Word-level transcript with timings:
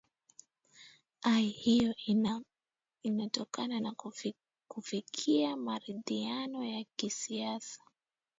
i 1.23 1.41
hiyo 1.49 1.95
inatokana 3.03 3.79
na 3.79 3.95
kufikia 4.67 5.57
maridhiano 5.57 6.63
ya 6.65 6.85
kisiasa 6.95 7.81